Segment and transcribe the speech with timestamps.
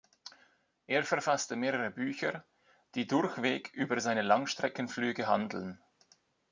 [0.87, 2.43] Er verfasste mehrere Bücher,
[2.95, 5.79] die durchweg über seine Langstreckenflüge handeln.